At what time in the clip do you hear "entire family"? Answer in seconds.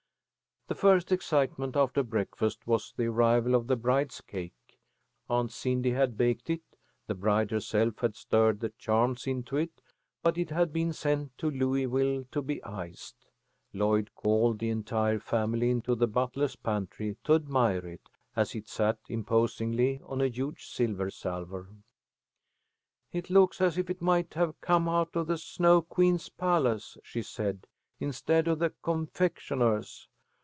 14.69-15.69